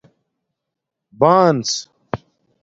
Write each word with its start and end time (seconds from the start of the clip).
بانس 1.19 1.71